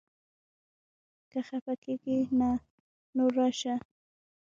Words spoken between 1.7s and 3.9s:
کېږې نه؛ نو راشه!